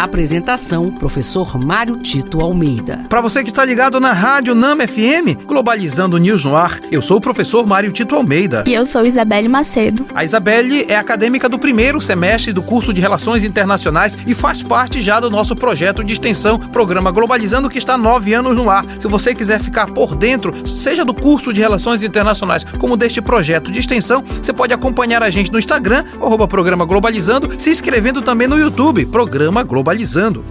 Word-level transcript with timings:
Apresentação: 0.00 0.90
Professor 0.90 1.62
Mário 1.62 1.98
Tito 1.98 2.40
Almeida. 2.40 3.04
Para 3.06 3.20
você 3.20 3.42
que 3.42 3.50
está 3.50 3.62
ligado 3.66 4.00
na 4.00 4.14
Rádio 4.14 4.54
Nama 4.54 4.88
FM, 4.88 5.44
Globalizando 5.44 6.16
News 6.16 6.46
no 6.46 6.56
ar, 6.56 6.80
eu 6.90 7.02
sou 7.02 7.18
o 7.18 7.20
professor 7.20 7.66
Mário 7.66 7.92
Tito 7.92 8.16
Almeida. 8.16 8.64
E 8.66 8.72
eu 8.72 8.86
sou 8.86 9.04
Isabelle 9.04 9.46
Macedo. 9.46 10.06
A 10.14 10.24
Isabelle 10.24 10.86
é 10.88 10.96
acadêmica 10.96 11.50
do 11.50 11.58
primeiro 11.58 12.00
semestre 12.00 12.50
do 12.50 12.62
curso 12.62 12.94
de 12.94 13.00
Relações 13.00 13.44
Internacionais 13.44 14.16
e 14.26 14.34
faz 14.34 14.62
parte 14.62 15.02
já 15.02 15.20
do 15.20 15.28
nosso 15.28 15.54
projeto 15.54 16.02
de 16.02 16.14
extensão, 16.14 16.58
programa 16.58 17.10
Globalizando, 17.10 17.68
que 17.68 17.76
está 17.76 17.92
há 17.92 17.98
nove 17.98 18.32
anos 18.32 18.56
no 18.56 18.70
ar. 18.70 18.86
Se 18.98 19.06
você 19.06 19.34
quiser 19.34 19.60
ficar 19.60 19.86
por 19.88 20.16
dentro, 20.16 20.66
seja 20.66 21.04
do 21.04 21.12
curso 21.12 21.52
de 21.52 21.60
Relações 21.60 22.02
Internacionais 22.02 22.64
como 22.78 22.96
deste 22.96 23.20
projeto 23.20 23.70
de 23.70 23.80
extensão, 23.80 24.24
você 24.42 24.54
pode 24.54 24.72
acompanhar 24.72 25.22
a 25.22 25.28
gente 25.28 25.52
no 25.52 25.58
Instagram, 25.58 26.04
arroba 26.22 26.48
Programa 26.48 26.86
Globalizando, 26.86 27.50
se 27.58 27.68
inscrevendo 27.68 28.22
também 28.22 28.48
no 28.48 28.58
YouTube, 28.58 29.04
Programa 29.04 29.62
Globalizando. 29.62 29.89
Globalizando. 29.90 30.44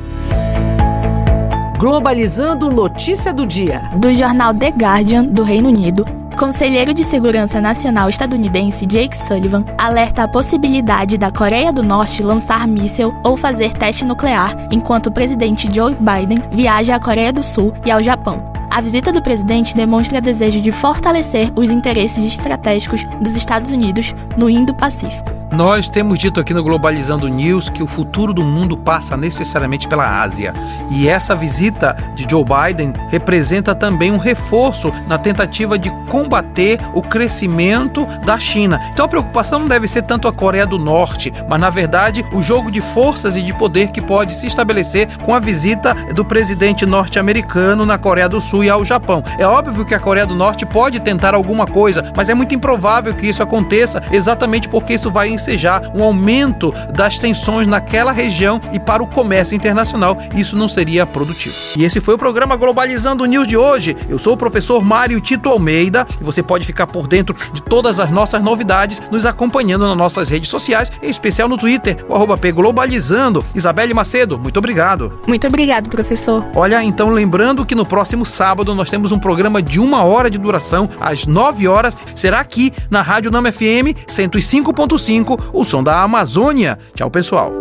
Globalizando 1.78 2.70
notícia 2.70 3.34
do 3.34 3.48
dia. 3.48 3.90
Do 3.96 4.14
jornal 4.14 4.54
The 4.54 4.68
Guardian, 4.68 5.24
do 5.24 5.44
Reino 5.44 5.70
Unido, 5.70 6.06
Conselheiro 6.38 6.94
de 6.94 7.06
Segurança 7.06 7.62
Nacional 7.62 8.10
estadunidense 8.10 8.86
Jake 8.86 9.18
Sullivan 9.18 9.64
alerta 9.78 10.24
a 10.24 10.28
possibilidade 10.28 11.18
da 11.18 11.32
Coreia 11.32 11.72
do 11.72 11.82
Norte 11.82 12.22
lançar 12.22 12.68
míssil 12.68 13.16
ou 13.24 13.38
fazer 13.38 13.72
teste 13.72 14.04
nuclear 14.04 14.68
enquanto 14.72 15.06
o 15.06 15.12
presidente 15.12 15.74
Joe 15.74 15.96
Biden 15.96 16.44
viaja 16.52 16.96
à 16.96 17.00
Coreia 17.00 17.32
do 17.32 17.42
Sul 17.42 17.74
e 17.86 17.92
ao 17.92 18.04
Japão. 18.04 18.44
A 18.70 18.82
visita 18.82 19.10
do 19.10 19.24
presidente 19.24 19.74
demonstra 19.74 20.20
desejo 20.20 20.60
de 20.60 20.70
fortalecer 20.70 21.50
os 21.56 21.70
interesses 21.70 22.26
estratégicos 22.26 23.06
dos 23.22 23.38
Estados 23.38 23.72
Unidos 23.72 24.14
no 24.36 24.50
Indo-Pacífico. 24.50 25.39
Nós 25.52 25.90
temos 25.90 26.20
dito 26.20 26.40
aqui 26.40 26.54
no 26.54 26.64
Globalizando 26.64 27.28
News 27.28 27.70
que 27.70 27.82
o 27.82 27.88
futuro 27.88 28.34
do 28.34 28.44
mundo 28.44 28.78
passa 28.78 29.18
necessariamente 29.18 29.88
pela 29.88 30.22
Ásia. 30.22 30.54
E 30.92 31.10
essa 31.10 31.36
visita 31.36 31.98
de 32.14 32.28
Joe 32.30 32.46
Biden 32.46 32.94
representa 33.10 33.74
também 33.74 34.12
um 34.12 34.18
reforço 34.18 34.92
na 35.08 35.18
tentativa 35.18 35.78
de 35.78 35.90
combater 36.08 36.80
o 36.94 37.02
crescimento 37.02 38.06
da 38.24 38.38
China. 38.40 38.80
Então 38.94 39.06
a 39.06 39.10
preocupação 39.10 39.60
não 39.60 39.68
deve 39.68 39.88
ser 39.88 40.04
tanto 40.04 40.28
a 40.28 40.34
Coreia 40.34 40.68
do 40.68 40.78
Norte, 40.78 41.34
mas 41.48 41.60
na 41.60 41.72
verdade 41.72 42.24
o 42.32 42.44
jogo 42.44 42.72
de 42.72 42.80
forças 42.80 43.36
e 43.36 43.42
de 43.42 43.54
poder 43.54 43.92
que 43.92 44.02
pode 44.02 44.36
se 44.36 44.46
estabelecer 44.46 45.08
com 45.26 45.34
a 45.34 45.40
visita 45.40 45.96
do 46.14 46.24
presidente 46.24 46.86
norte-americano 46.86 47.88
na 47.88 47.98
Coreia 47.98 48.30
do 48.30 48.40
Sul 48.40 48.64
e 48.64 48.70
ao 48.70 48.86
Japão. 48.86 49.24
É 49.40 49.48
óbvio 49.48 49.84
que 49.84 49.96
a 49.96 50.00
Coreia 50.00 50.28
do 50.28 50.36
Norte 50.36 50.64
pode 50.66 51.00
tentar 51.00 51.34
alguma 51.34 51.66
coisa, 51.66 52.14
mas 52.16 52.30
é 52.30 52.36
muito 52.36 52.54
improvável 52.54 53.16
que 53.16 53.28
isso 53.28 53.42
aconteça 53.42 54.02
exatamente 54.12 54.70
porque 54.70 54.94
isso 54.94 55.10
vai 55.10 55.39
ensejar 55.40 55.92
um 55.96 56.04
aumento 56.04 56.74
das 56.94 57.18
tensões 57.18 57.68
naquela 57.68 58.12
região 58.12 58.62
e 58.72 58.80
para 58.80 59.02
o 59.02 59.08
comércio 59.08 59.56
internacional, 59.56 60.18
isso 60.36 60.56
não 60.56 60.70
seria 60.70 61.06
produtivo. 61.06 61.56
E 61.76 61.84
esse 61.84 62.00
foi 62.00 62.16
o 62.16 62.18
programa 62.18 62.56
Globalizando 62.56 63.26
News 63.26 63.48
de 63.48 63.58
hoje. 63.58 63.96
Eu 64.08 64.20
sou 64.20 64.34
o 64.34 64.38
professor 64.38 64.84
Mário 64.84 65.20
Tito 65.20 65.50
Almeida 65.50 66.06
e 66.20 66.24
você 66.24 66.44
pode 66.44 66.66
ficar 66.66 66.88
por 66.88 67.08
dentro 67.08 67.36
de 67.54 67.62
todas 67.62 68.00
as 68.00 68.12
nossas 68.12 68.42
novidades 68.44 69.02
nos 69.12 69.26
acompanhando 69.26 69.88
nas 69.88 69.98
nossas 69.98 70.30
redes 70.30 70.50
sociais, 70.50 70.92
em 71.02 71.10
especial 71.10 71.48
no 71.48 71.58
Twitter, 71.58 72.06
o 72.08 72.16
arroba 72.16 72.38
Globalizando. 72.52 73.46
Isabelle 73.54 73.94
Macedo, 73.94 74.38
muito 74.38 74.58
obrigado. 74.58 75.20
Muito 75.28 75.46
obrigado, 75.48 75.90
professor. 75.90 76.46
Olha, 76.56 76.84
então 76.84 77.10
lembrando 77.10 77.66
que 77.66 77.76
no 77.76 77.86
próximo 77.86 78.26
sábado 78.26 78.74
nós 78.74 78.90
temos 78.90 79.12
um 79.12 79.20
programa 79.20 79.62
de 79.62 79.80
uma 79.80 80.04
hora 80.04 80.30
de 80.30 80.38
duração, 80.38 80.90
às 81.00 81.26
9 81.26 81.68
horas, 81.68 81.96
será 82.16 82.40
aqui 82.40 82.74
na 82.90 83.02
Rádio 83.02 83.32
Nama 83.32 83.52
FM 83.52 83.96
105.5 84.08 85.29
o 85.54 85.64
som 85.64 85.84
da 85.84 86.02
Amazônia. 86.02 86.78
Tchau, 86.96 87.10
pessoal. 87.10 87.52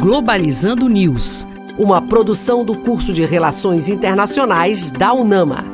Globalizando 0.00 0.88
News, 0.88 1.46
uma 1.78 2.02
produção 2.02 2.64
do 2.64 2.76
curso 2.76 3.12
de 3.12 3.24
Relações 3.24 3.88
Internacionais 3.88 4.90
da 4.90 5.12
UNAMA. 5.12 5.73